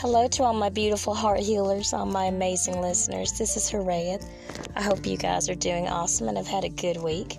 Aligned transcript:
Hello 0.00 0.26
to 0.28 0.44
all 0.44 0.54
my 0.54 0.70
beautiful 0.70 1.12
heart 1.12 1.40
healers, 1.40 1.92
all 1.92 2.06
my 2.06 2.24
amazing 2.24 2.80
listeners. 2.80 3.36
This 3.36 3.58
is 3.58 3.70
Harayeth. 3.70 4.26
I 4.74 4.82
hope 4.82 5.04
you 5.04 5.18
guys 5.18 5.50
are 5.50 5.54
doing 5.54 5.88
awesome 5.88 6.26
and 6.26 6.38
have 6.38 6.46
had 6.46 6.64
a 6.64 6.70
good 6.70 6.96
week. 6.96 7.36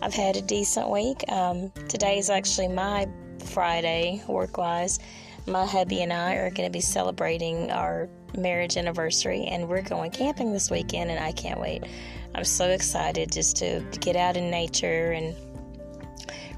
I've 0.00 0.14
had 0.14 0.36
a 0.36 0.40
decent 0.40 0.88
week. 0.90 1.24
Um, 1.28 1.72
today 1.88 2.18
is 2.18 2.30
actually 2.30 2.68
my 2.68 3.08
Friday, 3.46 4.22
work 4.28 4.58
wise. 4.58 5.00
My 5.48 5.66
hubby 5.66 6.02
and 6.02 6.12
I 6.12 6.34
are 6.34 6.50
going 6.50 6.68
to 6.68 6.72
be 6.72 6.80
celebrating 6.80 7.72
our 7.72 8.08
marriage 8.36 8.76
anniversary, 8.76 9.46
and 9.46 9.68
we're 9.68 9.82
going 9.82 10.12
camping 10.12 10.52
this 10.52 10.70
weekend, 10.70 11.10
and 11.10 11.18
I 11.18 11.32
can't 11.32 11.60
wait. 11.60 11.82
I'm 12.32 12.44
so 12.44 12.68
excited 12.68 13.32
just 13.32 13.56
to 13.56 13.84
get 13.98 14.14
out 14.14 14.36
in 14.36 14.52
nature 14.52 15.10
and 15.10 15.34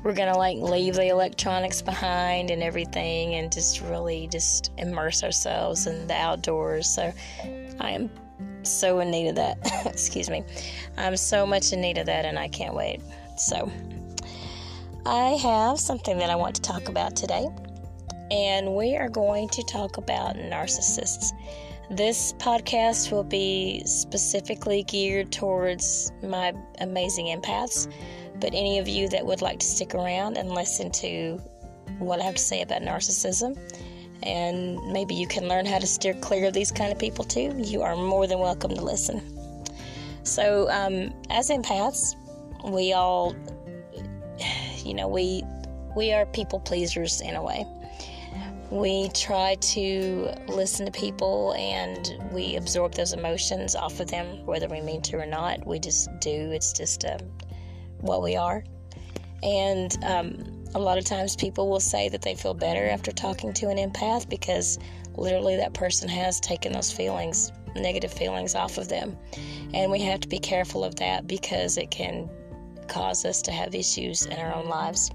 we're 0.03 0.15
gonna 0.15 0.37
like 0.37 0.57
leave 0.59 0.95
the 0.95 1.09
electronics 1.09 1.83
behind 1.83 2.51
and 2.51 2.63
everything 2.63 3.35
and 3.35 3.53
just 3.53 3.81
really 3.83 4.29
just 4.29 4.73
immerse 4.79 5.23
ourselves 5.23 5.87
in 5.87 6.07
the 6.07 6.15
outdoors. 6.15 6.89
So 6.89 7.13
i 7.81 7.91
am 7.91 8.11
so 8.63 9.01
in 9.01 9.11
need 9.11 9.29
of 9.29 9.37
that. 9.37 9.59
Excuse 9.87 10.31
me. 10.31 10.45
I'm 10.97 11.17
so 11.17 11.47
much 11.47 11.73
in 11.73 11.81
need 11.81 11.99
of 11.99 12.07
that 12.07 12.25
and 12.25 12.39
i 12.39 12.49
can't 12.49 12.75
wait. 12.75 13.03
So 13.37 13.71
i 15.07 15.31
have 15.43 15.79
something 15.79 16.19
that 16.19 16.31
i 16.31 16.37
want 16.37 16.55
to 16.57 16.63
talk 16.63 16.89
about 16.89 17.17
today. 17.17 17.49
And 18.31 18.77
we 18.77 18.97
are 18.97 19.09
going 19.09 19.49
to 19.49 19.63
talk 19.65 19.97
about 19.97 20.37
narcissists. 20.37 21.33
This 21.91 22.33
podcast 22.35 23.11
will 23.11 23.25
be 23.25 23.83
specifically 23.85 24.85
geared 24.85 25.33
towards 25.33 26.13
my 26.23 26.53
amazing 26.79 27.27
empaths 27.27 27.93
but 28.41 28.49
any 28.55 28.79
of 28.79 28.89
you 28.89 29.09
that 29.09 29.25
would 29.25 29.43
like 29.43 29.59
to 29.61 29.67
stick 29.67 29.95
around 29.95 30.37
and 30.37 30.51
listen 30.51 30.91
to 30.93 31.39
what 31.99 32.21
I 32.21 32.25
have 32.25 32.37
to 32.37 32.43
say 32.43 32.63
about 32.63 32.83
narcissism, 32.83 33.59
and 34.23 34.79
maybe 34.93 35.15
you 35.15 35.27
can 35.27 35.49
learn 35.49 35.67
how 35.67 35.79
to 35.79 35.87
steer 35.87 36.15
clear 36.15 36.47
of 36.47 36.55
these 36.55 36.71
kind 36.71 36.93
of 36.93 36.99
people 36.99 37.25
too, 37.25 37.55
you 37.57 37.83
are 37.83 37.97
more 37.97 38.27
than 38.27 38.39
welcome 38.39 38.75
to 38.75 38.81
listen. 38.81 39.21
So, 40.23 40.71
um, 40.71 41.15
as 41.31 41.51
empaths, 41.51 42.15
we 42.71 42.93
all, 42.93 43.35
you 44.85 44.95
know, 44.95 45.09
we 45.09 45.43
we 45.97 46.13
are 46.13 46.27
people 46.27 46.61
pleasers 46.61 47.21
in 47.21 47.35
a 47.35 47.43
way. 47.43 47.67
We 48.71 49.09
try 49.09 49.57
to 49.57 50.33
listen 50.47 50.87
to 50.87 50.93
people 50.93 51.55
and 51.59 52.17
we 52.31 52.55
absorb 52.55 52.95
those 52.95 53.13
emotions 53.13 53.75
off 53.75 53.99
of 53.99 54.09
them, 54.09 54.47
whether 54.47 54.69
we 54.69 54.81
mean 54.81 55.03
to 55.03 55.19
or 55.19 55.27
not. 55.27 55.67
We 55.67 55.81
just 55.81 56.09
do. 56.21 56.53
It's 56.53 56.73
just 56.73 57.03
a, 57.03 57.19
what 58.01 58.23
we 58.23 58.37
are. 58.37 58.65
And 59.43 59.97
um, 60.05 60.61
a 60.75 60.79
lot 60.79 60.99
of 60.99 61.05
times 61.05 61.35
people 61.37 61.69
will 61.69 61.81
say 61.81 62.09
that 62.09 62.23
they 62.23 62.35
feel 62.35 62.55
better 62.55 62.87
after 62.89 63.11
talking 63.13 63.53
to 63.55 63.69
an 63.69 63.79
empath 63.79 64.29
because 64.29 64.79
literally 65.17 65.57
that 65.57 65.75
person 65.75 66.09
has 66.09 66.41
taken 66.41 66.73
those 66.73 66.93
feelings, 66.93 67.53
negative 67.75 68.13
feelings, 68.13 68.55
off 68.55 68.79
of 68.79 68.89
them. 68.89 69.17
And 69.75 69.91
we 69.91 70.01
have 70.03 70.21
to 70.21 70.29
be 70.29 70.39
careful 70.39 70.85
of 70.85 70.97
that 70.97 71.27
because 71.27 71.79
it 71.79 71.91
can 71.91 72.29
cause 72.89 73.25
us 73.25 73.41
to 73.43 73.53
have 73.53 73.75
issues 73.75 74.27
in 74.27 74.39
our 74.39 74.55
own 74.55 74.67
lives. 74.67 75.11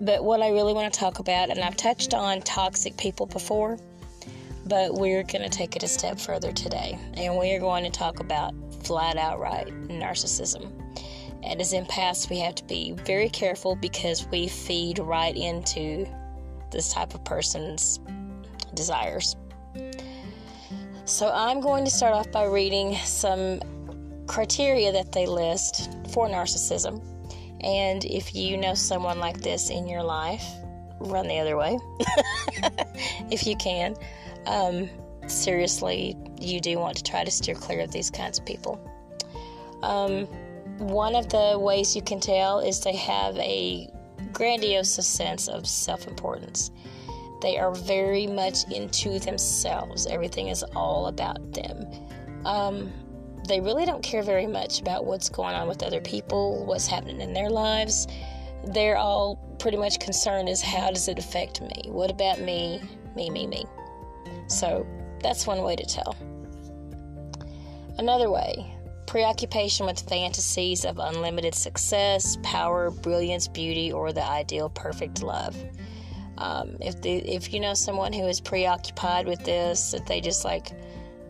But 0.00 0.22
what 0.22 0.42
I 0.42 0.50
really 0.50 0.72
want 0.72 0.92
to 0.92 0.98
talk 0.98 1.18
about, 1.18 1.50
and 1.50 1.58
I've 1.60 1.76
touched 1.76 2.14
on 2.14 2.40
toxic 2.42 2.96
people 2.96 3.26
before, 3.26 3.78
but 4.66 4.94
we're 4.94 5.24
going 5.24 5.42
to 5.42 5.48
take 5.48 5.74
it 5.74 5.82
a 5.82 5.88
step 5.88 6.20
further 6.20 6.52
today. 6.52 6.98
And 7.14 7.36
we 7.36 7.52
are 7.52 7.58
going 7.58 7.84
to 7.84 7.90
talk 7.90 8.20
about 8.20 8.54
flat 8.84 9.16
outright 9.16 9.68
narcissism. 9.88 10.70
And 11.42 11.60
as 11.60 11.72
empaths, 11.72 12.28
we 12.28 12.38
have 12.40 12.54
to 12.56 12.64
be 12.64 12.92
very 12.92 13.28
careful 13.28 13.76
because 13.76 14.26
we 14.28 14.48
feed 14.48 14.98
right 14.98 15.36
into 15.36 16.06
this 16.70 16.92
type 16.92 17.14
of 17.14 17.24
person's 17.24 18.00
desires. 18.74 19.36
So 21.04 21.30
I'm 21.32 21.60
going 21.60 21.84
to 21.84 21.90
start 21.90 22.12
off 22.12 22.30
by 22.30 22.44
reading 22.44 22.96
some 22.96 23.60
criteria 24.26 24.92
that 24.92 25.12
they 25.12 25.26
list 25.26 25.90
for 26.12 26.28
narcissism. 26.28 27.02
And 27.62 28.04
if 28.04 28.34
you 28.34 28.56
know 28.56 28.74
someone 28.74 29.18
like 29.18 29.40
this 29.40 29.70
in 29.70 29.88
your 29.88 30.02
life, 30.02 30.44
run 31.00 31.26
the 31.26 31.38
other 31.38 31.56
way 31.56 31.78
if 33.30 33.46
you 33.46 33.56
can. 33.56 33.96
Um, 34.46 34.88
seriously, 35.26 36.16
you 36.40 36.60
do 36.60 36.78
want 36.78 36.96
to 36.98 37.02
try 37.02 37.24
to 37.24 37.30
steer 37.30 37.54
clear 37.54 37.80
of 37.80 37.90
these 37.90 38.10
kinds 38.10 38.38
of 38.38 38.44
people. 38.44 38.80
Um, 39.82 40.28
one 40.78 41.14
of 41.14 41.28
the 41.28 41.58
ways 41.58 41.94
you 41.96 42.02
can 42.02 42.20
tell 42.20 42.60
is 42.60 42.80
they 42.80 42.96
have 42.96 43.36
a 43.38 43.90
grandiose 44.32 44.94
sense 44.94 45.48
of 45.48 45.66
self 45.66 46.06
importance. 46.06 46.70
They 47.40 47.58
are 47.58 47.72
very 47.72 48.26
much 48.26 48.68
into 48.70 49.18
themselves, 49.18 50.06
everything 50.06 50.48
is 50.48 50.62
all 50.74 51.06
about 51.06 51.52
them. 51.52 51.86
Um, 52.44 52.92
they 53.46 53.60
really 53.60 53.86
don't 53.86 54.02
care 54.02 54.22
very 54.22 54.46
much 54.46 54.80
about 54.80 55.04
what's 55.04 55.28
going 55.28 55.54
on 55.54 55.68
with 55.68 55.82
other 55.82 56.00
people, 56.00 56.64
what's 56.66 56.86
happening 56.86 57.20
in 57.20 57.32
their 57.32 57.48
lives. 57.48 58.06
They're 58.64 58.96
all 58.96 59.36
pretty 59.58 59.76
much 59.76 59.98
concerned 60.00 60.48
is 60.48 60.60
how 60.60 60.90
does 60.90 61.08
it 61.08 61.18
affect 61.18 61.60
me? 61.60 61.84
What 61.86 62.10
about 62.10 62.40
me? 62.40 62.80
Me, 63.16 63.30
me, 63.30 63.46
me. 63.46 63.64
So 64.48 64.86
that's 65.22 65.46
one 65.46 65.62
way 65.62 65.76
to 65.76 65.84
tell. 65.84 66.16
Another 67.98 68.30
way, 68.30 68.72
preoccupation 69.08 69.86
with 69.86 70.06
fantasies 70.06 70.84
of 70.84 70.98
unlimited 70.98 71.54
success, 71.54 72.36
power, 72.42 72.90
brilliance, 72.90 73.48
beauty, 73.48 73.90
or 73.90 74.12
the 74.12 74.22
ideal 74.22 74.68
perfect 74.68 75.22
love. 75.22 75.56
Um, 76.36 76.76
if 76.80 76.94
if 77.04 77.52
you 77.52 77.58
know 77.58 77.72
someone 77.72 78.12
who 78.12 78.26
is 78.26 78.38
preoccupied 78.38 79.26
with 79.26 79.42
this, 79.44 79.92
that 79.92 80.06
they 80.06 80.20
just 80.20 80.44
like 80.44 80.72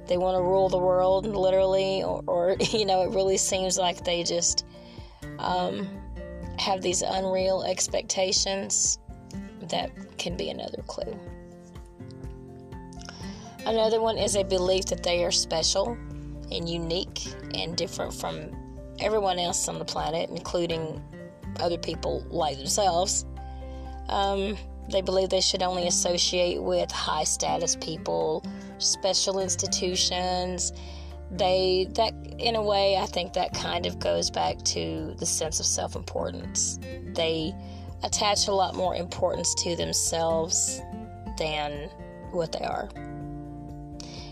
they 0.08 0.18
want 0.18 0.36
to 0.36 0.42
rule 0.42 0.68
the 0.68 0.78
world 0.78 1.24
literally, 1.24 2.02
or, 2.02 2.22
or, 2.26 2.56
you 2.72 2.84
know, 2.84 3.02
it 3.02 3.10
really 3.10 3.36
seems 3.36 3.78
like 3.78 4.04
they 4.04 4.24
just 4.24 4.66
um, 5.38 5.88
have 6.58 6.82
these 6.82 7.02
unreal 7.02 7.62
expectations. 7.62 8.98
That 9.62 9.90
can 10.18 10.36
be 10.36 10.50
another 10.50 10.82
clue. 10.86 11.16
Another 13.66 14.00
one 14.00 14.18
is 14.18 14.34
a 14.34 14.42
belief 14.42 14.86
that 14.86 15.02
they 15.02 15.24
are 15.24 15.30
special 15.30 15.96
and 16.50 16.68
unique 16.68 17.26
and 17.54 17.76
different 17.76 18.14
from 18.14 18.50
everyone 19.00 19.38
else 19.38 19.68
on 19.68 19.78
the 19.78 19.84
planet, 19.84 20.30
including 20.30 21.02
other 21.60 21.78
people 21.78 22.24
like 22.30 22.56
themselves. 22.56 23.24
Um, 24.08 24.56
they 24.90 25.02
believe 25.02 25.28
they 25.28 25.40
should 25.40 25.62
only 25.62 25.86
associate 25.86 26.62
with 26.62 26.90
high 26.90 27.24
status 27.24 27.76
people, 27.76 28.44
special 28.78 29.38
institutions. 29.38 30.72
They, 31.30 31.88
that, 31.90 32.14
in 32.38 32.56
a 32.56 32.62
way, 32.62 32.96
I 32.96 33.04
think 33.04 33.34
that 33.34 33.52
kind 33.52 33.84
of 33.84 33.98
goes 33.98 34.30
back 34.30 34.62
to 34.62 35.14
the 35.18 35.26
sense 35.26 35.60
of 35.60 35.66
self 35.66 35.94
importance. 35.94 36.78
They 37.14 37.52
attach 38.02 38.48
a 38.48 38.52
lot 38.52 38.74
more 38.74 38.94
importance 38.94 39.54
to 39.56 39.76
themselves 39.76 40.80
than 41.36 41.90
what 42.30 42.52
they 42.52 42.64
are. 42.64 42.88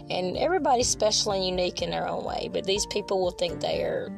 And 0.08 0.36
everybody's 0.36 0.88
special 0.88 1.32
and 1.32 1.44
unique 1.44 1.82
in 1.82 1.90
their 1.90 2.08
own 2.08 2.24
way, 2.24 2.48
but 2.52 2.64
these 2.64 2.86
people 2.86 3.20
will 3.20 3.32
think 3.32 3.60
they 3.60 3.82
are 3.82 4.12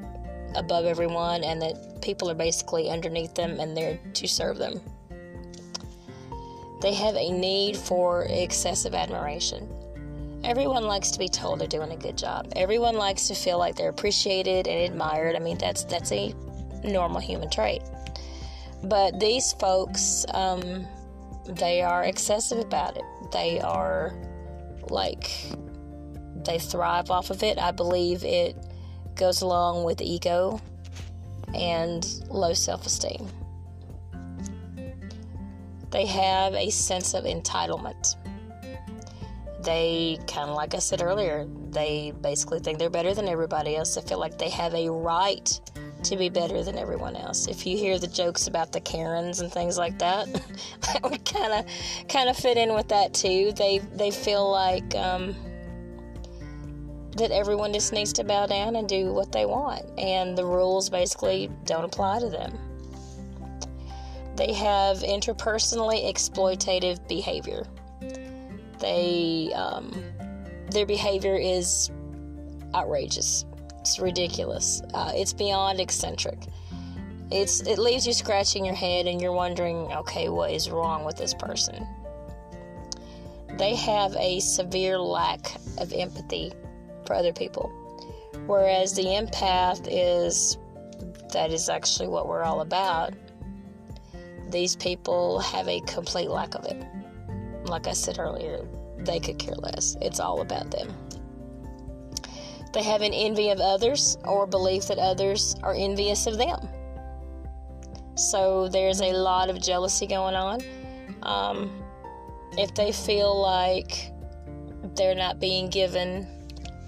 above 0.55 0.85
everyone 0.85 1.45
and 1.45 1.61
that 1.63 2.03
people 2.03 2.31
are 2.31 2.35
basically 2.35 2.91
underneath 2.91 3.35
them 3.35 3.59
and 3.61 3.77
they're 3.77 3.99
to 4.15 4.29
serve 4.29 4.59
them. 4.59 4.81
They 6.81 6.95
have 6.95 7.17
a 7.17 7.33
need 7.33 7.77
for 7.77 8.25
excessive 8.25 8.95
admiration. 8.95 9.69
Everyone 10.45 10.85
likes 10.85 11.11
to 11.11 11.19
be 11.19 11.29
told 11.29 11.59
they're 11.59 11.67
doing 11.67 11.91
a 11.91 11.97
good 11.97 12.17
job. 12.17 12.53
Everyone 12.55 12.95
likes 12.95 13.27
to 13.29 13.35
feel 13.35 13.59
like 13.59 13.75
they're 13.75 13.89
appreciated 13.89 14.69
and 14.69 14.93
admired. 14.93 15.35
I 15.35 15.41
mean, 15.41 15.59
that's 15.59 15.83
that's 15.85 16.13
a 16.13 16.33
normal 16.85 17.21
human 17.21 17.51
trait. 17.51 17.83
But 18.85 19.19
these 19.19 19.53
folks, 19.55 20.25
um, 20.35 20.87
they 21.47 21.83
are 21.83 22.05
excessive 22.05 22.59
about 22.59 22.97
it. 22.97 23.03
They 23.33 23.61
are 23.61 24.15
like 24.89 25.29
they 26.49 26.59
thrive 26.59 27.11
off 27.11 27.29
of 27.29 27.43
it. 27.43 27.59
I 27.59 27.73
believe 27.73 28.25
it 28.25 28.57
goes 29.15 29.43
along 29.43 29.85
with 29.85 30.01
ego 30.01 30.61
and 31.55 32.07
low 32.31 32.55
self 32.55 32.87
esteem. 32.87 33.29
They 35.91 36.07
have 36.07 36.55
a 36.55 36.71
sense 36.71 37.13
of 37.13 37.25
entitlement. 37.25 38.17
They, 39.63 40.19
kind 40.27 40.49
of 40.49 40.57
like 40.57 40.75
I 40.75 40.79
said 40.79 41.03
earlier, 41.03 41.47
they 41.71 42.15
basically 42.23 42.61
think 42.61 42.79
they're 42.79 42.89
better 42.89 43.13
than 43.13 43.29
everybody 43.29 43.77
else. 43.77 43.95
They 43.95 44.01
feel 44.01 44.19
like 44.19 44.39
they 44.39 44.49
have 44.51 44.73
a 44.75 44.89
right 44.89 45.61
to 46.05 46.17
be 46.17 46.31
better 46.31 46.63
than 46.63 46.79
everyone 46.79 47.17
else. 47.17 47.47
If 47.49 47.67
you 47.67 47.77
hear 47.77 47.99
the 47.99 48.07
jokes 48.07 48.47
about 48.47 48.73
the 48.73 48.81
Karens 48.81 49.41
and 49.41 49.53
things 49.53 49.77
like 49.77 49.99
that, 49.99 50.33
that 50.81 51.03
would 51.03 51.25
kind 51.27 51.53
of 51.53 51.67
kind 52.09 52.31
of 52.31 52.37
fit 52.37 52.57
in 52.57 52.73
with 52.73 52.89
that 52.89 53.13
too. 53.13 53.53
They 53.53 53.79
they 53.93 54.11
feel 54.11 54.51
like 54.51 54.95
um, 54.95 55.35
that 57.19 57.31
everyone 57.31 57.73
just 57.73 57.93
needs 57.93 58.13
to 58.15 58.25
bow 58.25 58.47
down 58.47 58.77
and 58.77 58.89
do 58.89 59.13
what 59.13 59.33
they 59.33 59.45
want, 59.45 59.85
and 59.99 60.37
the 60.37 60.45
rules 60.45 60.89
basically 60.89 61.51
don't 61.65 61.85
apply 61.85 62.21
to 62.21 62.29
them. 62.29 62.57
They 64.37 64.53
have 64.53 64.99
interpersonally 64.99 66.09
exploitative 66.09 67.07
behavior. 67.09 67.67
They, 68.79 69.53
um, 69.55 69.91
their 70.71 70.87
behavior 70.87 71.37
is 71.37 71.91
outrageous. 72.75 73.45
It's 73.81 73.99
ridiculous. 73.99 74.81
Uh, 74.95 75.13
it's 75.15 75.33
beyond 75.33 75.81
eccentric. 75.81 76.39
It's 77.31 77.61
it 77.63 77.79
leaves 77.79 78.07
you 78.07 78.13
scratching 78.13 78.65
your 78.65 78.75
head 78.75 79.07
and 79.07 79.21
you're 79.21 79.33
wondering, 79.33 79.77
okay, 79.93 80.29
what 80.29 80.51
is 80.51 80.71
wrong 80.71 81.05
with 81.05 81.17
this 81.17 81.35
person? 81.35 81.87
They 83.59 83.75
have 83.75 84.15
a 84.17 84.41
severe 84.41 84.99
lack 84.99 85.57
of 85.79 85.93
empathy 85.93 86.53
for 87.09 87.15
other 87.15 87.33
people. 87.33 87.73
Whereas 88.47 88.95
the 88.95 89.03
empath 89.03 89.89
is 89.91 90.59
that 91.33 91.51
is 91.51 91.69
actually 91.69 92.09
what 92.09 92.29
we're 92.29 92.43
all 92.43 92.61
about. 92.61 93.15
These 94.51 94.77
people 94.77 95.41
have 95.41 95.67
a 95.69 95.81
complete 95.81 96.31
lack 96.31 96.55
of 96.55 96.65
it. 96.67 96.83
Like 97.65 97.87
I 97.87 97.93
said 97.93 98.19
earlier, 98.19 98.67
they 98.99 99.21
could 99.21 99.39
care 99.39 99.55
less. 99.55 99.97
It's 100.01 100.21
all 100.21 100.41
about 100.41 100.71
them. 100.71 100.89
They 102.73 102.83
have 102.83 103.03
an 103.03 103.13
envy 103.13 103.51
of 103.51 103.61
others 103.61 104.19
or 104.25 104.47
belief 104.47 104.89
that 104.89 104.99
others 104.99 105.57
are 105.63 105.75
envious 105.75 106.27
of 106.27 106.39
them. 106.39 106.69
So 108.17 108.69
there's 108.69 109.01
a 109.01 109.13
lot 109.13 109.49
of 109.49 109.61
jealousy 109.61 110.07
going 110.07 110.35
on. 110.35 110.61
Um, 111.23 111.83
if 112.53 112.75
they 112.75 112.93
feel 112.93 113.41
like 113.41 114.13
they're 114.95 115.15
not 115.15 115.41
being 115.41 115.69
given 115.69 116.27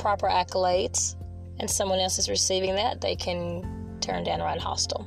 proper 0.01 0.29
accolades 0.29 1.17
and 1.59 1.71
someone 1.71 1.99
else 1.99 2.19
is 2.19 2.29
receiving 2.29 2.75
that, 2.75 3.01
they 3.01 3.15
can 3.17 3.99
turn 4.01 4.25
downright 4.25 4.61
hostile. 4.61 5.07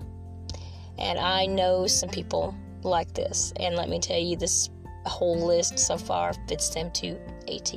And 0.98 1.18
I 1.18 1.46
know 1.46 1.88
some 1.88 2.10
people 2.10 2.56
like 2.84 3.14
this. 3.14 3.54
And 3.60 3.76
let 3.76 3.90
me 3.90 4.00
tell 4.00 4.20
you, 4.20 4.38
this 4.38 4.70
whole 5.06 5.48
list 5.48 5.80
so 5.80 5.98
far 5.98 6.34
fits 6.48 6.70
them 6.70 6.92
to 6.92 7.18
AT. 7.52 7.74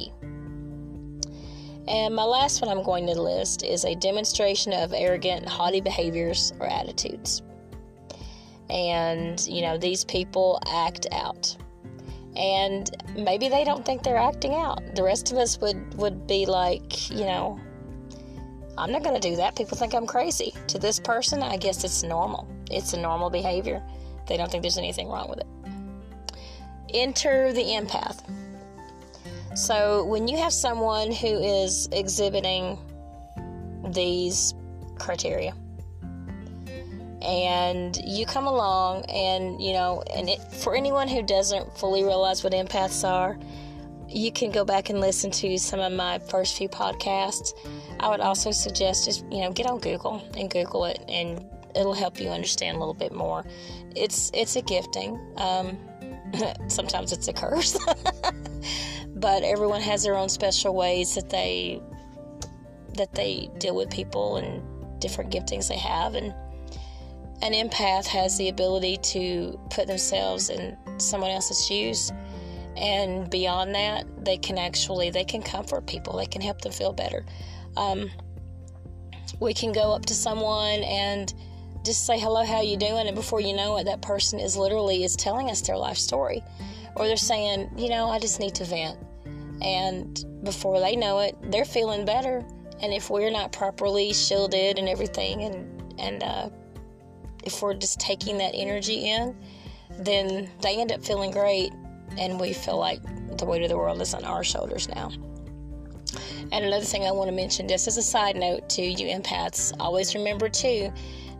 And 1.88 2.14
my 2.14 2.24
last 2.24 2.60
one 2.60 2.76
I'm 2.76 2.84
going 2.84 3.06
to 3.06 3.20
list 3.20 3.64
is 3.64 3.84
a 3.84 3.94
demonstration 3.94 4.72
of 4.72 4.92
arrogant, 4.92 5.48
haughty 5.48 5.80
behaviors 5.80 6.52
or 6.60 6.66
attitudes 6.66 7.42
and 8.70 9.46
you 9.46 9.62
know 9.62 9.78
these 9.78 10.04
people 10.04 10.60
act 10.66 11.06
out 11.12 11.56
and 12.36 12.90
maybe 13.16 13.48
they 13.48 13.64
don't 13.64 13.84
think 13.84 14.02
they're 14.02 14.16
acting 14.16 14.54
out. 14.54 14.94
The 14.94 15.02
rest 15.02 15.32
of 15.32 15.38
us 15.38 15.58
would 15.60 15.94
would 15.94 16.26
be 16.26 16.46
like 16.46 17.10
you 17.10 17.24
know 17.24 17.60
i'm 18.78 18.92
not 18.92 19.02
going 19.02 19.18
to 19.18 19.28
do 19.28 19.36
that. 19.36 19.56
People 19.56 19.76
think 19.76 19.94
i'm 19.94 20.06
crazy. 20.06 20.52
To 20.68 20.78
this 20.78 21.00
person 21.00 21.42
i 21.42 21.56
guess 21.56 21.84
it's 21.84 22.02
normal. 22.02 22.48
It's 22.70 22.92
a 22.92 23.00
normal 23.00 23.30
behavior. 23.30 23.82
They 24.28 24.36
don't 24.36 24.50
think 24.50 24.62
there's 24.62 24.78
anything 24.78 25.08
wrong 25.08 25.28
with 25.28 25.40
it. 25.40 25.46
Enter 26.94 27.52
the 27.52 27.62
empath. 27.62 28.22
So 29.56 30.04
when 30.04 30.28
you 30.28 30.36
have 30.36 30.52
someone 30.52 31.10
who 31.10 31.28
is 31.28 31.88
exhibiting 31.92 32.78
these 33.92 34.54
criteria 34.98 35.54
and 37.26 37.98
you 38.04 38.24
come 38.24 38.46
along 38.46 39.04
and 39.06 39.60
you 39.60 39.72
know 39.72 40.02
and 40.14 40.28
it, 40.28 40.40
for 40.40 40.76
anyone 40.76 41.08
who 41.08 41.22
doesn't 41.22 41.76
fully 41.76 42.04
realize 42.04 42.44
what 42.44 42.52
empaths 42.52 43.06
are 43.06 43.36
you 44.08 44.30
can 44.30 44.52
go 44.52 44.64
back 44.64 44.88
and 44.88 45.00
listen 45.00 45.30
to 45.30 45.58
some 45.58 45.80
of 45.80 45.92
my 45.92 46.18
first 46.20 46.56
few 46.56 46.68
podcasts. 46.68 47.52
I 47.98 48.08
would 48.08 48.20
also 48.20 48.52
suggest 48.52 49.04
just 49.04 49.24
you 49.32 49.40
know 49.40 49.50
get 49.50 49.66
on 49.66 49.80
google 49.80 50.22
and 50.36 50.48
google 50.48 50.84
it 50.84 51.00
and 51.08 51.44
it'll 51.74 51.92
help 51.92 52.20
you 52.20 52.28
understand 52.28 52.76
a 52.76 52.78
little 52.78 52.94
bit 52.94 53.12
more. 53.12 53.44
It's 53.96 54.30
it's 54.32 54.54
a 54.56 54.62
gifting. 54.62 55.18
Um, 55.36 55.76
sometimes 56.68 57.12
it's 57.12 57.28
a 57.28 57.32
curse. 57.32 57.76
But 59.16 59.44
everyone 59.44 59.80
has 59.80 60.02
their 60.02 60.14
own 60.14 60.28
special 60.28 60.74
ways 60.74 61.14
that 61.14 61.30
they 61.30 61.80
that 62.94 63.14
they 63.14 63.48
deal 63.58 63.74
with 63.74 63.90
people 63.90 64.36
and 64.36 64.62
different 65.00 65.32
giftings 65.32 65.68
they 65.68 65.78
have 65.78 66.14
and 66.14 66.34
an 67.42 67.52
empath 67.52 68.06
has 68.06 68.38
the 68.38 68.48
ability 68.48 68.96
to 68.98 69.58
put 69.70 69.86
themselves 69.86 70.48
in 70.48 70.76
someone 70.98 71.30
else's 71.30 71.66
shoes. 71.66 72.12
And 72.76 73.30
beyond 73.30 73.74
that 73.74 74.06
they 74.24 74.36
can 74.36 74.58
actually 74.58 75.10
they 75.10 75.24
can 75.24 75.42
comfort 75.42 75.86
people. 75.86 76.16
They 76.16 76.26
can 76.26 76.42
help 76.42 76.60
them 76.60 76.72
feel 76.72 76.92
better. 76.92 77.24
Um, 77.76 78.10
we 79.40 79.54
can 79.54 79.72
go 79.72 79.92
up 79.92 80.06
to 80.06 80.14
someone 80.14 80.82
and 80.82 81.32
just 81.84 82.04
say 82.06 82.18
hello 82.18 82.44
how 82.44 82.60
you 82.60 82.76
doing? 82.76 83.06
And 83.06 83.14
before 83.14 83.40
you 83.40 83.54
know 83.54 83.78
it 83.78 83.84
that 83.84 84.02
person 84.02 84.40
is 84.40 84.56
literally 84.56 85.04
is 85.04 85.16
telling 85.16 85.50
us 85.50 85.60
their 85.62 85.76
life 85.76 85.96
story. 85.96 86.42
Or 86.96 87.06
they're 87.06 87.16
saying 87.16 87.70
you 87.76 87.88
know 87.88 88.08
i 88.08 88.18
just 88.18 88.40
need 88.40 88.54
to 88.56 88.64
vent. 88.64 88.98
And 89.62 90.22
before 90.42 90.80
they 90.80 90.96
know 90.96 91.20
it 91.20 91.36
they're 91.50 91.64
feeling 91.64 92.04
better. 92.04 92.44
And 92.80 92.92
if 92.92 93.08
we're 93.08 93.30
not 93.30 93.52
properly 93.52 94.12
shielded 94.12 94.78
and 94.78 94.88
everything 94.88 95.42
and 95.42 95.82
and 95.98 96.22
uh, 96.22 96.50
if 97.46 97.62
we're 97.62 97.74
just 97.74 98.00
taking 98.00 98.38
that 98.38 98.52
energy 98.54 99.10
in, 99.10 99.36
then 100.00 100.50
they 100.60 100.76
end 100.76 100.92
up 100.92 101.04
feeling 101.04 101.30
great 101.30 101.72
and 102.18 102.38
we 102.40 102.52
feel 102.52 102.78
like 102.78 103.00
the 103.38 103.44
weight 103.44 103.62
of 103.62 103.68
the 103.68 103.76
world 103.76 104.00
is 104.00 104.14
on 104.14 104.24
our 104.24 104.44
shoulders 104.44 104.88
now. 104.88 105.10
And 106.52 106.64
another 106.64 106.84
thing 106.84 107.04
I 107.04 107.10
want 107.10 107.28
to 107.28 107.34
mention, 107.34 107.68
just 107.68 107.88
as 107.88 107.96
a 107.96 108.02
side 108.02 108.36
note 108.36 108.68
to 108.70 108.82
you 108.82 109.08
empaths, 109.08 109.72
always 109.80 110.14
remember 110.14 110.48
too 110.48 110.92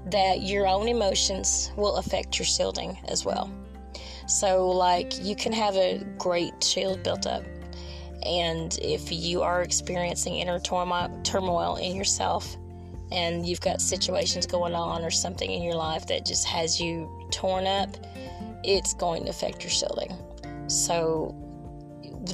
that 0.07 0.43
your 0.43 0.67
own 0.67 0.89
emotions 0.89 1.73
will 1.77 1.97
affect 1.97 2.39
your 2.39 2.47
shielding 2.47 2.99
as 3.09 3.25
well. 3.25 3.51
So, 4.29 4.69
like, 4.69 5.13
you 5.23 5.37
can 5.37 5.53
have 5.53 5.77
a 5.77 6.05
great 6.19 6.63
shield 6.63 7.05
built 7.05 7.27
up, 7.27 7.45
and 8.25 8.77
if 8.83 9.13
you 9.13 9.43
are 9.43 9.63
experiencing 9.63 10.37
inner 10.37 10.59
turmoil 10.59 11.77
in 11.77 11.95
yourself, 11.95 12.57
and 13.13 13.47
you've 13.47 13.61
got 13.61 13.81
situations 13.81 14.47
going 14.47 14.75
on 14.75 15.05
or 15.05 15.11
something 15.11 15.51
in 15.51 15.63
your 15.63 15.75
life 15.75 16.07
that 16.07 16.27
just 16.27 16.47
has 16.47 16.81
you 16.81 17.09
torn 17.31 17.67
up, 17.67 17.97
it's 18.65 18.95
going 18.95 19.25
to 19.25 19.31
affect 19.31 19.63
your 19.63 19.71
shielding. 19.71 20.13
So 20.69 21.35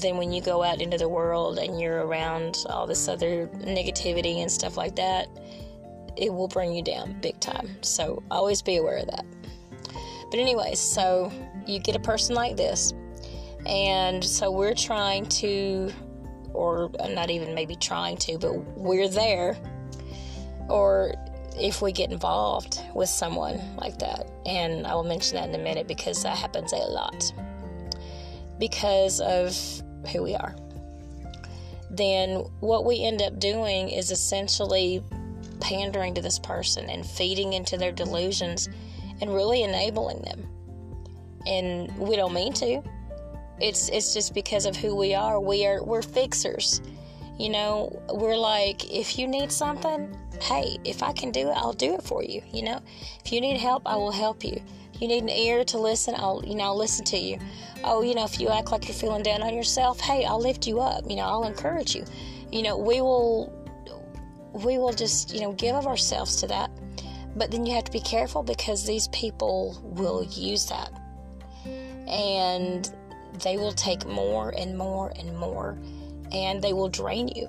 then 0.01 0.17
when 0.17 0.33
you 0.33 0.41
go 0.41 0.63
out 0.63 0.81
into 0.81 0.97
the 0.97 1.09
world 1.09 1.59
and 1.59 1.81
you're 1.81 2.07
around 2.07 2.65
all 2.71 2.87
this 2.87 3.09
other 3.09 3.49
negativity 3.49 4.37
and 4.37 4.51
stuff 4.51 4.77
like 4.77 4.97
that, 4.97 5.29
it 6.17 6.33
will 6.33 6.49
bring 6.49 6.73
you 6.73 6.83
down 6.83 7.19
big 7.21 7.39
time. 7.41 7.77
So 7.83 8.23
always 8.31 8.63
be 8.63 8.77
aware 8.77 8.99
of 8.99 9.07
that. 9.07 9.25
But, 10.31 10.41
anyways, 10.41 10.79
so 10.79 11.31
you 11.67 11.79
get 11.79 11.95
a 11.95 12.01
person 12.01 12.35
like 12.35 12.57
this, 12.57 12.94
and 13.67 14.25
so 14.25 14.51
we're 14.51 14.75
trying 14.75 15.27
to, 15.27 15.93
or 16.55 16.91
not 17.11 17.31
even 17.31 17.55
maybe 17.55 17.77
trying 17.77 18.17
to, 18.19 18.39
but 18.39 18.55
we're 18.77 19.08
there 19.08 19.58
or 20.69 21.15
if 21.59 21.83
we 21.83 21.93
get 21.93 22.11
involved 22.11 22.81
with 22.95 23.09
someone 23.09 23.61
like 23.77 23.99
that. 23.99 24.27
And 24.47 24.87
I 24.87 24.95
will 24.95 25.05
mention 25.05 25.37
that 25.37 25.49
in 25.49 25.55
a 25.55 25.63
minute 25.63 25.87
because 25.87 26.23
that 26.23 26.37
happens 26.37 26.73
a 26.73 26.77
lot 26.77 27.33
because 28.59 29.21
of 29.21 29.57
who 30.13 30.23
we 30.23 30.35
are. 30.35 30.55
Then 31.91 32.45
what 32.61 32.85
we 32.85 33.05
end 33.05 33.21
up 33.21 33.39
doing 33.39 33.91
is 33.91 34.11
essentially 34.11 35.03
pandering 35.61 36.15
to 36.15 36.23
this 36.23 36.39
person 36.39 36.89
and 36.89 37.05
feeding 37.05 37.53
into 37.53 37.77
their 37.77 37.93
delusions 37.93 38.69
and 39.21 39.33
really 39.33 39.63
enabling 39.63 40.23
them. 40.23 40.47
And 41.47 41.97
we 41.99 42.17
don't 42.17 42.33
mean 42.33 42.53
to. 42.55 42.83
It's 43.61 43.89
it's 43.91 44.15
just 44.15 44.35
because 44.35 44.65
of 44.65 44.75
who 44.75 44.97
we 44.97 45.15
are. 45.15 45.39
We 45.39 45.67
are 45.67 45.83
we're 45.85 46.03
fixers. 46.03 46.81
You 47.39 47.51
know, 47.51 48.03
we're 48.13 48.37
like 48.37 48.91
if 48.91 49.19
you 49.19 49.27
need 49.29 49.53
something, 49.53 50.17
hey, 50.43 50.79
if 50.84 51.03
I 51.03 51.13
can 51.13 51.31
do 51.31 51.49
it, 51.51 51.56
I'll 51.56 51.72
do 51.72 51.94
it 51.94 52.03
for 52.03 52.22
you. 52.22 52.43
You 52.53 52.63
know, 52.63 52.81
if 53.25 53.32
you 53.32 53.41
need 53.41 53.58
help, 53.58 53.82
I 53.87 53.96
will 53.96 54.13
help 54.13 54.44
you. 54.44 54.61
You 55.01 55.08
need 55.08 55.22
an 55.22 55.31
ear 55.31 55.65
to 55.65 55.79
listen, 55.79 56.15
I'll, 56.17 56.43
you 56.44 56.55
know, 56.55 56.65
I'll 56.65 56.79
listen 56.79 57.05
to 57.06 57.17
you. 57.17 57.39
Oh, 57.84 58.03
you 58.03 58.15
know, 58.15 58.25
if 58.25 58.41
you 58.41 58.49
act 58.49 58.70
like 58.70 58.87
you're 58.87 58.94
feeling 58.94 59.22
down 59.22 59.43
on 59.43 59.55
yourself, 59.55 60.01
hey, 60.01 60.25
I'll 60.25 60.41
lift 60.41 60.67
you 60.67 60.81
up. 60.81 61.08
You 61.08 61.17
know, 61.17 61.25
I'll 61.25 61.44
encourage 61.44 61.94
you. 61.94 62.05
You 62.51 62.63
know, 62.63 62.77
we 62.77 63.01
will, 63.01 63.53
we 64.53 64.79
will 64.79 64.93
just, 64.93 65.34
you 65.34 65.41
know, 65.41 65.53
give 65.53 65.75
of 65.75 65.87
ourselves 65.87 66.37
to 66.37 66.46
that. 66.49 66.70
But 67.34 67.51
then 67.51 67.65
you 67.65 67.75
have 67.75 67.84
to 67.84 67.93
be 67.93 68.01
careful 68.01 68.43
because 68.43 68.87
these 68.87 69.08
people 69.08 69.81
will 69.82 70.25
use 70.25 70.67
that. 70.67 70.93
And 72.06 72.93
they 73.43 73.56
will 73.56 73.72
take 73.72 74.06
more 74.06 74.53
and 74.56 74.77
more 74.77 75.13
and 75.19 75.37
more 75.37 75.79
and 76.32 76.63
they 76.63 76.72
will 76.72 76.89
drain 76.89 77.29
you. 77.29 77.49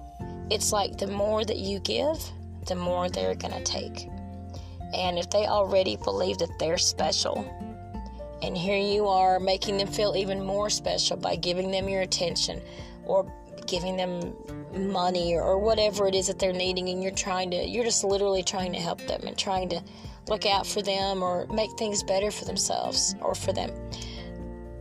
It's 0.50 0.72
like 0.72 0.98
the 0.98 1.08
more 1.08 1.44
that 1.46 1.58
you 1.58 1.80
give, 1.80 2.18
the 2.66 2.76
more 2.76 3.10
they're 3.10 3.36
going 3.36 3.54
to 3.54 3.64
take. 3.64 4.08
And 4.94 5.18
if 5.18 5.30
they 5.30 5.48
already 5.48 5.98
believe 5.98 6.38
that 6.40 6.60
they're 6.60 6.78
special, 6.78 7.46
and 8.42 8.58
here 8.58 8.78
you 8.78 9.08
are 9.08 9.40
making 9.40 9.78
them 9.78 9.88
feel 9.88 10.16
even 10.16 10.44
more 10.44 10.70
special 10.70 11.18
by 11.18 11.36
giving 11.36 11.72
them 11.72 11.88
your 11.88 12.02
attention 12.02 12.62
or 13.06 13.32
giving 13.66 13.96
them 13.96 14.34
money 14.76 15.36
or 15.36 15.58
whatever 15.58 16.08
it 16.08 16.16
is 16.16 16.28
that 16.28 16.40
they're 16.40 16.54
needing, 16.54 16.90
and 16.90 17.02
you're 17.02 17.12
trying 17.12 17.52
to, 17.52 17.58
you're 17.58 17.86
just 17.86 18.04
literally 18.04 18.44
trying 18.44 18.74
to 18.74 18.80
help 18.80 19.00
them 19.08 19.22
and 19.26 19.38
trying 19.38 19.70
to 19.70 19.82
look 20.28 20.46
out 20.46 20.66
for 20.66 20.82
them 20.82 21.24
or 21.24 21.48
make 21.48 21.72
things 21.78 22.04
better 22.04 22.32
for 22.32 22.46
themselves 22.46 23.16
or 23.22 23.34
for 23.36 23.54
them. 23.54 23.72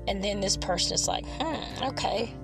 And 0.09 0.23
then 0.23 0.41
this 0.41 0.57
person 0.57 0.95
is 0.95 1.07
like, 1.09 1.25
hmm, 1.41 1.85
okay, 1.85 2.35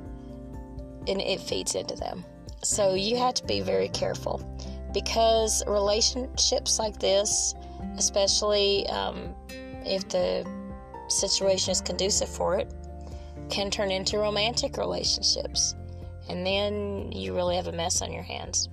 and 1.07 1.21
it 1.21 1.41
feeds 1.41 1.75
into 1.75 1.97
them. 1.97 2.25
So 2.63 2.95
you 2.95 3.17
have 3.17 3.35
to 3.35 3.45
be 3.45 3.61
very 3.61 3.89
careful 3.89 4.43
because 4.93 5.63
relationships 5.67 6.79
like 6.79 6.99
this, 6.99 7.55
especially 7.97 8.87
um, 8.89 9.35
if 9.85 10.09
the 10.09 10.47
situation 11.09 11.73
is 11.73 11.81
conducive 11.81 12.29
for 12.29 12.57
it, 12.59 12.73
can 13.51 13.71
turn 13.71 13.91
into 13.91 14.19
romantic 14.19 14.77
relationships. 14.77 15.75
And 16.29 16.47
then 16.47 17.13
you 17.13 17.35
really 17.35 17.57
have 17.57 17.69
a 17.69 17.73
mess 17.73 18.03
on 18.03 18.13
your 18.13 18.23
hands 18.23 18.69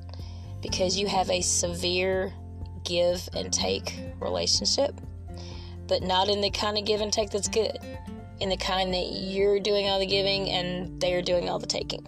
because 0.61 0.97
you 0.97 1.07
have 1.07 1.29
a 1.29 1.41
severe 1.41 2.33
give 2.83 3.27
and 3.33 3.51
take 3.51 3.99
relationship, 4.19 4.99
but 5.87 6.01
not 6.01 6.29
in 6.29 6.41
the 6.41 6.49
kind 6.49 6.77
of 6.77 6.85
give 6.85 7.01
and 7.01 7.11
take 7.11 7.29
that's 7.29 7.47
good, 7.47 7.77
in 8.39 8.49
the 8.49 8.57
kind 8.57 8.93
that 8.93 9.11
you're 9.11 9.59
doing 9.59 9.87
all 9.87 9.99
the 9.99 10.05
giving 10.05 10.49
and 10.49 10.99
they're 10.99 11.21
doing 11.21 11.49
all 11.49 11.59
the 11.59 11.67
taking. 11.67 12.05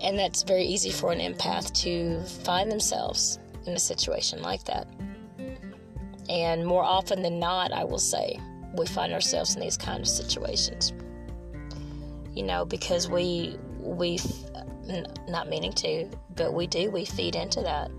And 0.00 0.18
that's 0.18 0.42
very 0.42 0.64
easy 0.64 0.90
for 0.90 1.12
an 1.12 1.18
empath 1.18 1.72
to 1.82 2.22
find 2.44 2.70
themselves 2.70 3.38
in 3.66 3.74
a 3.74 3.78
situation 3.78 4.42
like 4.42 4.64
that. 4.64 4.86
And 6.28 6.66
more 6.66 6.82
often 6.82 7.22
than 7.22 7.38
not, 7.38 7.72
I 7.72 7.84
will 7.84 7.98
say, 7.98 8.38
we 8.76 8.86
find 8.86 9.12
ourselves 9.12 9.54
in 9.54 9.60
these 9.60 9.76
kind 9.76 10.00
of 10.00 10.08
situations. 10.08 10.92
You 12.34 12.44
know, 12.44 12.64
because 12.64 13.08
we 13.08 13.58
we 13.78 14.18
not 15.28 15.48
meaning 15.48 15.72
to, 15.72 16.08
but 16.36 16.52
we 16.52 16.66
do 16.66 16.90
we 16.90 17.04
feed 17.04 17.34
into 17.34 17.62
that. 17.62 17.90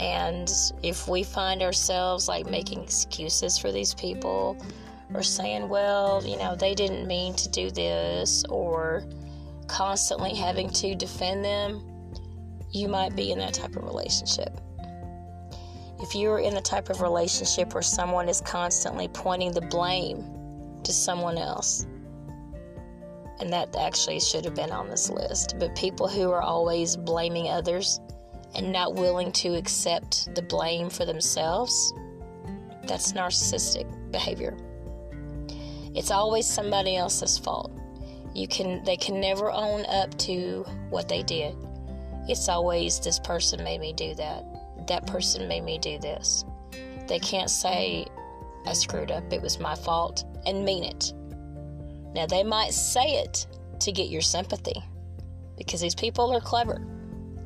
And 0.00 0.50
if 0.82 1.08
we 1.08 1.22
find 1.22 1.62
ourselves 1.62 2.28
like 2.28 2.48
making 2.48 2.82
excuses 2.82 3.58
for 3.58 3.72
these 3.72 3.94
people 3.94 4.56
or 5.12 5.22
saying, 5.22 5.68
well, 5.68 6.22
you 6.24 6.36
know, 6.36 6.54
they 6.54 6.74
didn't 6.74 7.06
mean 7.06 7.34
to 7.34 7.48
do 7.48 7.70
this 7.70 8.44
or 8.48 9.04
constantly 9.68 10.34
having 10.34 10.70
to 10.70 10.94
defend 10.94 11.44
them, 11.44 11.84
you 12.72 12.88
might 12.88 13.14
be 13.14 13.30
in 13.30 13.38
that 13.38 13.54
type 13.54 13.76
of 13.76 13.84
relationship. 13.84 14.60
If 16.00 16.14
you're 16.14 16.40
in 16.40 16.54
the 16.54 16.60
type 16.60 16.90
of 16.90 17.00
relationship 17.00 17.74
where 17.74 17.82
someone 17.82 18.28
is 18.28 18.40
constantly 18.40 19.08
pointing 19.08 19.52
the 19.52 19.60
blame 19.60 20.24
to 20.84 20.92
someone 20.92 21.38
else, 21.38 21.86
and 23.40 23.52
that 23.52 23.74
actually 23.76 24.20
should 24.20 24.44
have 24.44 24.54
been 24.54 24.72
on 24.72 24.88
this 24.88 25.10
list, 25.10 25.56
but 25.58 25.74
people 25.76 26.08
who 26.08 26.30
are 26.30 26.42
always 26.42 26.96
blaming 26.96 27.48
others 27.48 28.00
and 28.54 28.72
not 28.72 28.94
willing 28.94 29.30
to 29.32 29.54
accept 29.54 30.34
the 30.34 30.42
blame 30.42 30.90
for 30.90 31.04
themselves, 31.04 31.92
that's 32.84 33.12
narcissistic 33.12 33.86
behavior. 34.10 34.56
It's 35.94 36.10
always 36.10 36.46
somebody 36.46 36.96
else's 36.96 37.38
fault. 37.38 37.77
You 38.38 38.46
can 38.46 38.84
they 38.84 38.96
can 38.96 39.20
never 39.20 39.50
own 39.50 39.84
up 39.86 40.16
to 40.18 40.64
what 40.90 41.08
they 41.08 41.24
did. 41.24 41.56
It's 42.28 42.48
always 42.48 43.00
this 43.00 43.18
person 43.18 43.64
made 43.64 43.80
me 43.80 43.92
do 43.92 44.14
that. 44.14 44.44
That 44.86 45.08
person 45.08 45.48
made 45.48 45.64
me 45.64 45.76
do 45.78 45.98
this. 45.98 46.44
They 47.08 47.18
can't 47.18 47.50
say 47.50 48.06
I 48.64 48.74
screwed 48.74 49.10
up, 49.10 49.32
it 49.32 49.42
was 49.42 49.58
my 49.58 49.74
fault 49.74 50.24
and 50.46 50.64
mean 50.64 50.84
it. 50.84 51.12
Now 52.14 52.26
they 52.26 52.44
might 52.44 52.74
say 52.74 53.16
it 53.16 53.44
to 53.80 53.90
get 53.90 54.08
your 54.08 54.22
sympathy 54.22 54.84
because 55.56 55.80
these 55.80 55.96
people 55.96 56.32
are 56.32 56.40
clever. 56.40 56.80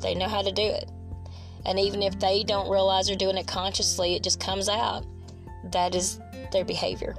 They 0.03 0.15
know 0.15 0.29
how 0.29 0.43
to 0.43 0.53
do 0.53 0.63
it. 0.63 0.91
And 1.65 1.79
even 1.79 2.03
if 2.03 2.19
they 2.19 2.43
don't 2.43 2.71
realize 2.71 3.07
they're 3.07 3.17
doing 3.17 3.39
it 3.39 3.47
consciously, 3.47 4.15
it 4.15 4.23
just 4.23 4.41
comes 4.41 4.69
out. 4.69 5.07
That 5.73 5.95
is 5.95 6.21
their 6.53 6.67
behavior. 6.67 7.15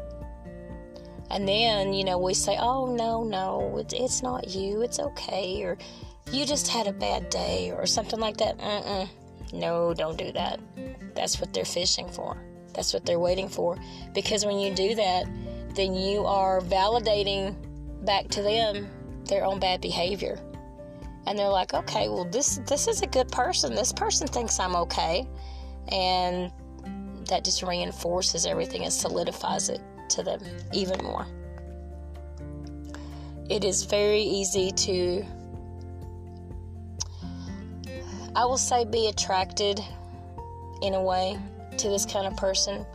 And 1.34 1.48
then, 1.48 1.94
you 1.94 2.04
know, 2.04 2.20
we 2.20 2.36
say, 2.36 2.58
oh, 2.60 2.86
no, 2.86 3.24
no, 3.24 3.78
it's, 3.80 3.96
it's 3.96 4.22
not 4.22 4.50
you, 4.50 4.84
it's 4.84 5.00
okay, 5.00 5.64
or 5.64 5.80
you 6.32 6.46
just 6.46 6.68
had 6.68 6.86
a 6.86 6.94
bad 6.94 7.32
day, 7.32 7.72
or 7.72 7.88
something 7.88 8.20
like 8.20 8.38
that. 8.38 8.60
Uh-uh. 8.60 9.08
No, 9.52 9.96
don't 9.96 10.16
do 10.16 10.32
that. 10.34 10.60
That's 11.16 11.42
what 11.42 11.52
they're 11.52 11.66
fishing 11.66 12.08
for. 12.08 12.38
That's 12.76 12.94
what 12.94 13.04
they're 13.08 13.20
waiting 13.20 13.50
for. 13.50 13.80
Because 14.14 14.46
when 14.46 14.60
you 14.60 14.76
do 14.76 14.94
that, 14.94 15.26
then 15.74 15.96
you 15.96 16.24
are 16.24 16.62
validating 16.62 17.56
back 18.06 18.28
to 18.28 18.44
them 18.44 18.88
their 19.26 19.44
own 19.44 19.60
bad 19.60 19.82
behavior. 19.82 20.40
And 21.26 21.40
they're 21.40 21.50
like, 21.50 21.74
okay, 21.74 22.10
well, 22.10 22.26
this 22.26 22.58
this 22.68 22.88
is 22.88 23.02
a 23.02 23.08
good 23.08 23.30
person. 23.30 23.74
This 23.74 23.92
person 23.92 24.28
thinks 24.28 24.60
I'm 24.60 24.76
okay, 24.76 25.28
and 25.88 26.52
that 27.28 27.44
just 27.44 27.64
reinforces 27.64 28.46
everything 28.46 28.84
and 28.84 28.94
solidifies 28.94 29.70
it 29.70 29.82
to 30.10 30.24
them 30.24 30.42
even 30.72 31.04
more. 31.04 31.26
It 33.50 33.64
is 33.64 33.84
very 33.84 34.22
easy 34.22 34.72
to, 34.72 35.26
I 38.36 38.46
will 38.46 38.58
say, 38.58 38.86
be 38.86 39.08
attracted 39.08 39.80
in 40.82 40.94
a 40.94 41.02
way 41.02 41.38
to 41.78 41.90
this 41.90 42.06
kind 42.06 42.28
of 42.28 42.36
person 42.38 42.86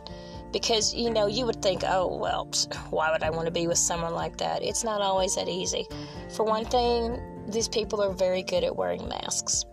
because 0.51 0.93
you 0.93 1.09
know 1.09 1.27
you 1.27 1.45
would 1.45 1.61
think 1.61 1.83
oh 1.85 2.17
well 2.17 2.49
why 2.89 3.11
would 3.11 3.21
i 3.23 3.29
want 3.29 3.45
to 3.45 3.51
be 3.51 3.67
with 3.67 3.77
someone 3.77 4.13
like 4.13 4.37
that? 4.37 4.63
It's 4.63 4.83
not 4.83 5.01
always 5.01 5.35
that 5.35 5.47
easy. 5.47 5.87
For 6.35 6.43
one 6.43 6.65
thing 6.65 7.21
these 7.47 7.67
people 7.67 8.01
are 8.01 8.13
very 8.13 8.43
good 8.43 8.63
at 8.63 8.75
wearing 8.75 9.07
masks 9.07 9.65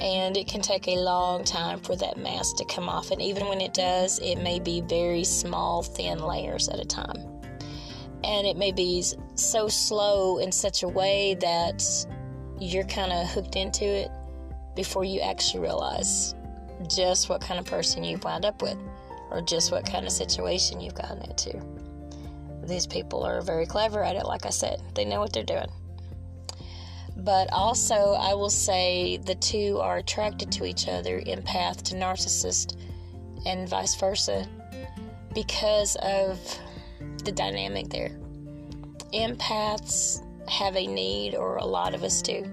and 0.00 0.36
it 0.36 0.46
can 0.46 0.60
take 0.60 0.88
a 0.88 0.96
long 0.96 1.44
time 1.44 1.80
for 1.80 1.96
that 1.96 2.16
mask 2.16 2.56
to 2.56 2.64
come 2.64 2.88
off. 2.88 3.10
And 3.10 3.20
even 3.20 3.46
when 3.48 3.60
it 3.60 3.74
does, 3.74 4.18
it 4.20 4.36
may 4.36 4.60
be 4.60 4.80
very 4.80 5.24
small, 5.24 5.82
thin 5.82 6.20
layers 6.20 6.68
at 6.68 6.78
a 6.78 6.84
time. 6.84 7.16
And 8.24 8.46
it 8.46 8.56
may 8.56 8.72
be 8.72 9.04
so 9.34 9.68
slow 9.68 10.38
in 10.38 10.52
such 10.52 10.82
a 10.82 10.88
way 10.88 11.36
that 11.40 11.84
you're 12.58 12.84
kind 12.84 13.12
of 13.12 13.28
hooked 13.28 13.56
into 13.56 13.84
it 13.84 14.10
before 14.74 15.04
you 15.04 15.20
actually 15.20 15.60
realize 15.60 16.34
just 16.88 17.28
what 17.28 17.40
kind 17.40 17.58
of 17.58 17.66
person 17.66 18.04
you've 18.04 18.22
wound 18.24 18.44
up 18.44 18.62
with 18.62 18.76
or 19.30 19.40
just 19.40 19.72
what 19.72 19.84
kind 19.84 20.06
of 20.06 20.12
situation 20.12 20.80
you've 20.80 20.94
gotten 20.94 21.22
into. 21.22 21.60
These 22.64 22.86
people 22.86 23.24
are 23.24 23.40
very 23.40 23.66
clever 23.66 24.02
at 24.02 24.16
it, 24.16 24.24
like 24.24 24.46
I 24.46 24.50
said, 24.50 24.82
they 24.94 25.04
know 25.04 25.20
what 25.20 25.32
they're 25.32 25.42
doing. 25.42 25.68
But 27.18 27.52
also, 27.52 28.12
I 28.12 28.34
will 28.34 28.50
say 28.50 29.16
the 29.16 29.34
two 29.34 29.78
are 29.80 29.96
attracted 29.96 30.52
to 30.52 30.64
each 30.64 30.86
other, 30.86 31.20
empath 31.20 31.82
to 31.84 31.96
narcissist, 31.96 32.76
and 33.44 33.68
vice 33.68 33.96
versa, 33.96 34.46
because 35.34 35.96
of 35.96 36.38
the 37.24 37.32
dynamic 37.32 37.88
there. 37.88 38.10
Empaths 39.12 40.24
have 40.48 40.76
a 40.76 40.86
need, 40.86 41.34
or 41.34 41.56
a 41.56 41.64
lot 41.64 41.92
of 41.92 42.04
us 42.04 42.22
do. 42.22 42.46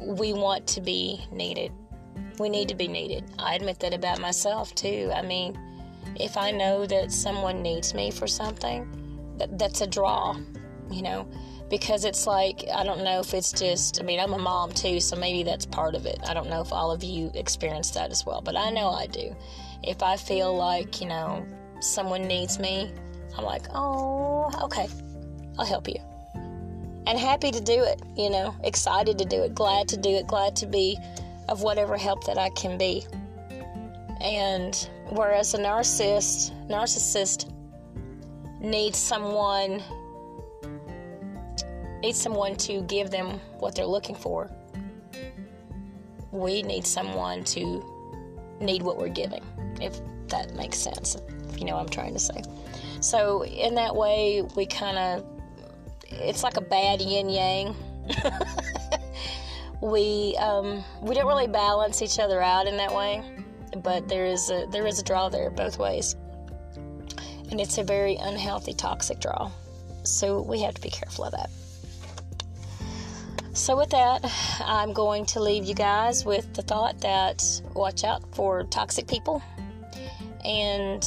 We 0.00 0.32
want 0.32 0.66
to 0.68 0.80
be 0.80 1.24
needed. 1.30 1.70
We 2.40 2.48
need 2.48 2.68
to 2.68 2.74
be 2.74 2.88
needed. 2.88 3.24
I 3.38 3.54
admit 3.54 3.78
that 3.80 3.94
about 3.94 4.20
myself 4.20 4.74
too. 4.74 5.12
I 5.14 5.22
mean, 5.22 5.56
if 6.16 6.36
I 6.36 6.50
know 6.50 6.86
that 6.86 7.12
someone 7.12 7.62
needs 7.62 7.94
me 7.94 8.10
for 8.10 8.26
something, 8.26 9.36
that, 9.38 9.58
that's 9.58 9.80
a 9.80 9.86
draw, 9.86 10.36
you 10.90 11.02
know 11.02 11.28
because 11.68 12.04
it's 12.04 12.26
like 12.26 12.64
I 12.74 12.84
don't 12.84 13.04
know 13.04 13.20
if 13.20 13.34
it's 13.34 13.52
just 13.52 14.00
I 14.00 14.04
mean 14.04 14.20
I'm 14.20 14.32
a 14.32 14.38
mom 14.38 14.72
too 14.72 15.00
so 15.00 15.16
maybe 15.16 15.42
that's 15.42 15.66
part 15.66 15.94
of 15.94 16.06
it. 16.06 16.18
I 16.26 16.34
don't 16.34 16.48
know 16.48 16.60
if 16.60 16.72
all 16.72 16.90
of 16.90 17.04
you 17.04 17.30
experience 17.34 17.90
that 17.92 18.10
as 18.10 18.24
well, 18.24 18.40
but 18.40 18.56
I 18.56 18.70
know 18.70 18.90
I 18.90 19.06
do. 19.06 19.34
If 19.82 20.02
I 20.02 20.16
feel 20.16 20.56
like, 20.56 21.00
you 21.00 21.06
know, 21.06 21.46
someone 21.80 22.26
needs 22.26 22.58
me, 22.58 22.92
I'm 23.36 23.44
like, 23.44 23.66
"Oh, 23.72 24.50
okay. 24.64 24.88
I'll 25.58 25.66
help 25.66 25.88
you." 25.88 26.00
And 27.06 27.18
happy 27.18 27.50
to 27.50 27.60
do 27.60 27.84
it, 27.84 28.02
you 28.16 28.28
know, 28.28 28.54
excited 28.64 29.16
to 29.18 29.24
do 29.24 29.42
it, 29.42 29.54
glad 29.54 29.88
to 29.88 29.96
do 29.96 30.10
it, 30.10 30.26
glad 30.26 30.54
to 30.56 30.66
be 30.66 30.98
of 31.48 31.62
whatever 31.62 31.96
help 31.96 32.24
that 32.24 32.36
I 32.36 32.50
can 32.50 32.76
be. 32.76 33.06
And 34.20 34.74
whereas 35.10 35.54
a 35.54 35.58
narcissist, 35.58 36.52
narcissist 36.68 37.50
needs 38.60 38.98
someone 38.98 39.82
need 42.02 42.16
someone 42.16 42.56
to 42.56 42.82
give 42.82 43.10
them 43.10 43.40
what 43.58 43.74
they're 43.74 43.86
looking 43.86 44.14
for. 44.14 44.50
We 46.30 46.62
need 46.62 46.86
someone 46.86 47.44
to 47.44 47.84
need 48.60 48.82
what 48.82 48.98
we're 48.98 49.08
giving, 49.08 49.44
if 49.80 49.98
that 50.28 50.54
makes 50.54 50.78
sense, 50.78 51.16
if 51.48 51.58
you 51.58 51.66
know 51.66 51.74
what 51.74 51.82
I'm 51.82 51.88
trying 51.88 52.12
to 52.12 52.18
say. 52.18 52.42
So, 53.00 53.44
in 53.44 53.74
that 53.76 53.94
way, 53.94 54.42
we 54.56 54.66
kind 54.66 54.98
of, 54.98 55.24
it's 56.04 56.42
like 56.42 56.56
a 56.56 56.60
bad 56.60 57.00
yin 57.00 57.28
yang. 57.28 57.76
we 59.80 60.36
um, 60.38 60.82
we 61.00 61.14
don't 61.14 61.26
really 61.26 61.46
balance 61.46 62.02
each 62.02 62.18
other 62.18 62.42
out 62.42 62.66
in 62.66 62.76
that 62.78 62.92
way, 62.92 63.22
but 63.82 64.08
there 64.08 64.26
is 64.26 64.50
a 64.50 64.66
there 64.70 64.86
is 64.86 64.98
a 64.98 65.04
draw 65.04 65.28
there 65.28 65.50
both 65.50 65.78
ways, 65.78 66.16
and 67.50 67.60
it's 67.60 67.78
a 67.78 67.84
very 67.84 68.16
unhealthy, 68.16 68.72
toxic 68.72 69.20
draw. 69.20 69.50
So 70.02 70.40
we 70.40 70.60
have 70.62 70.74
to 70.74 70.80
be 70.80 70.90
careful 70.90 71.24
of 71.24 71.32
that. 71.32 71.50
So, 73.58 73.76
with 73.76 73.90
that, 73.90 74.24
I'm 74.64 74.92
going 74.92 75.26
to 75.26 75.40
leave 75.40 75.64
you 75.64 75.74
guys 75.74 76.24
with 76.24 76.54
the 76.54 76.62
thought 76.62 77.00
that 77.00 77.44
watch 77.74 78.04
out 78.04 78.22
for 78.32 78.62
toxic 78.62 79.08
people. 79.08 79.42
And 80.44 81.04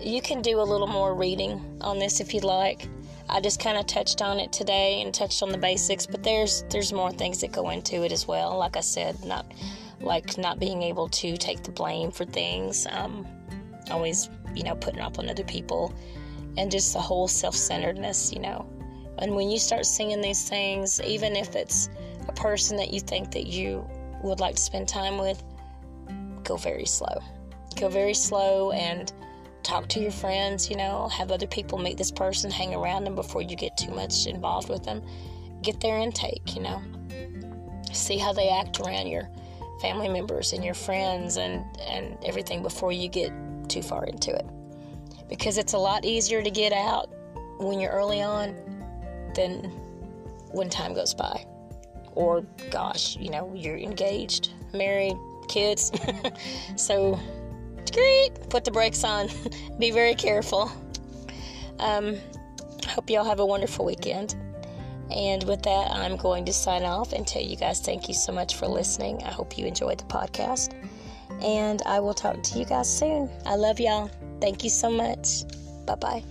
you 0.00 0.22
can 0.22 0.40
do 0.40 0.60
a 0.60 0.64
little 0.64 0.86
more 0.86 1.14
reading 1.14 1.62
on 1.82 1.98
this 1.98 2.20
if 2.20 2.32
you'd 2.32 2.42
like. 2.42 2.88
I 3.28 3.42
just 3.42 3.60
kind 3.60 3.76
of 3.76 3.86
touched 3.86 4.22
on 4.22 4.40
it 4.40 4.50
today 4.50 5.02
and 5.02 5.12
touched 5.12 5.42
on 5.42 5.50
the 5.50 5.58
basics, 5.58 6.06
but 6.06 6.22
there's 6.22 6.64
there's 6.70 6.90
more 6.90 7.12
things 7.12 7.42
that 7.42 7.52
go 7.52 7.68
into 7.68 8.02
it 8.02 8.12
as 8.12 8.26
well. 8.26 8.56
Like 8.56 8.78
I 8.78 8.80
said, 8.80 9.22
not 9.22 9.52
like 10.00 10.38
not 10.38 10.58
being 10.58 10.82
able 10.82 11.10
to 11.10 11.36
take 11.36 11.62
the 11.62 11.70
blame 11.70 12.10
for 12.10 12.24
things, 12.24 12.86
um, 12.90 13.26
always 13.90 14.30
you 14.54 14.64
know 14.64 14.74
putting 14.74 15.00
up 15.00 15.18
on 15.18 15.28
other 15.28 15.44
people, 15.44 15.94
and 16.56 16.70
just 16.70 16.94
the 16.94 17.00
whole 17.00 17.28
self-centeredness, 17.28 18.32
you 18.32 18.40
know. 18.40 18.66
And 19.20 19.36
when 19.36 19.50
you 19.50 19.58
start 19.58 19.84
singing 19.86 20.20
these 20.20 20.48
things, 20.48 21.00
even 21.02 21.36
if 21.36 21.54
it's 21.54 21.90
a 22.28 22.32
person 22.32 22.76
that 22.78 22.92
you 22.92 23.00
think 23.00 23.30
that 23.32 23.46
you 23.46 23.86
would 24.22 24.40
like 24.40 24.56
to 24.56 24.62
spend 24.62 24.88
time 24.88 25.18
with, 25.18 25.42
go 26.42 26.56
very 26.56 26.86
slow. 26.86 27.20
Go 27.76 27.88
very 27.88 28.14
slow 28.14 28.72
and 28.72 29.12
talk 29.62 29.88
to 29.88 30.00
your 30.00 30.10
friends, 30.10 30.70
you 30.70 30.76
know, 30.76 31.08
have 31.08 31.30
other 31.30 31.46
people 31.46 31.78
meet 31.78 31.98
this 31.98 32.10
person, 32.10 32.50
hang 32.50 32.74
around 32.74 33.04
them 33.04 33.14
before 33.14 33.42
you 33.42 33.56
get 33.56 33.76
too 33.76 33.90
much 33.90 34.26
involved 34.26 34.68
with 34.68 34.84
them. 34.84 35.02
Get 35.62 35.80
their 35.80 35.98
intake, 35.98 36.54
you 36.56 36.62
know. 36.62 36.82
See 37.92 38.16
how 38.16 38.32
they 38.32 38.48
act 38.48 38.80
around 38.80 39.08
your 39.08 39.28
family 39.82 40.08
members 40.08 40.52
and 40.52 40.64
your 40.64 40.74
friends 40.74 41.36
and, 41.36 41.64
and 41.80 42.16
everything 42.24 42.62
before 42.62 42.92
you 42.92 43.08
get 43.08 43.32
too 43.68 43.82
far 43.82 44.04
into 44.04 44.34
it. 44.34 44.46
Because 45.28 45.58
it's 45.58 45.74
a 45.74 45.78
lot 45.78 46.04
easier 46.04 46.42
to 46.42 46.50
get 46.50 46.72
out 46.72 47.10
when 47.58 47.78
you're 47.78 47.92
early 47.92 48.22
on 48.22 48.56
than 49.34 49.64
when 50.52 50.68
time 50.68 50.94
goes 50.94 51.14
by. 51.14 51.44
Or, 52.12 52.42
gosh, 52.70 53.16
you 53.16 53.30
know, 53.30 53.52
you're 53.54 53.78
engaged, 53.78 54.52
married, 54.74 55.16
kids. 55.48 55.92
so, 56.76 57.18
great. 57.92 58.30
Put 58.48 58.64
the 58.64 58.70
brakes 58.70 59.04
on. 59.04 59.28
Be 59.78 59.90
very 59.90 60.14
careful. 60.14 60.70
Um, 61.78 62.16
hope 62.86 63.08
y'all 63.08 63.24
have 63.24 63.40
a 63.40 63.46
wonderful 63.46 63.84
weekend. 63.84 64.36
And 65.10 65.42
with 65.44 65.62
that, 65.62 65.90
I'm 65.90 66.16
going 66.16 66.44
to 66.44 66.52
sign 66.52 66.84
off 66.84 67.12
and 67.12 67.26
tell 67.26 67.42
you 67.42 67.56
guys 67.56 67.80
thank 67.80 68.08
you 68.08 68.14
so 68.14 68.32
much 68.32 68.54
for 68.54 68.66
listening. 68.66 69.22
I 69.24 69.30
hope 69.30 69.58
you 69.58 69.66
enjoyed 69.66 69.98
the 69.98 70.04
podcast. 70.04 70.74
And 71.42 71.82
I 71.86 72.00
will 72.00 72.14
talk 72.14 72.42
to 72.42 72.58
you 72.58 72.64
guys 72.64 72.88
soon. 72.88 73.30
I 73.46 73.56
love 73.56 73.80
y'all. 73.80 74.10
Thank 74.40 74.62
you 74.62 74.70
so 74.70 74.90
much. 74.90 75.44
Bye 75.86 75.94
bye. 75.96 76.24